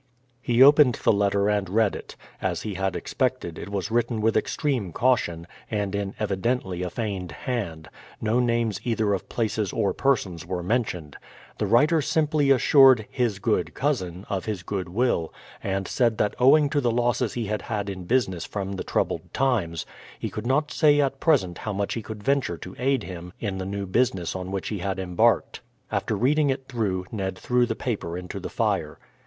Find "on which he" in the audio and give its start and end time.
24.35-24.79